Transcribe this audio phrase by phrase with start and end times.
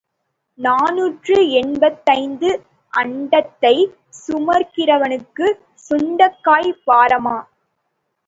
[0.59, 2.49] நாநூற்று எண்பத்தைந்து
[2.93, 7.37] அண்டத்தைச் சுமக்கிறவனுக்குச் சுண்டைக்காய் பாரமா?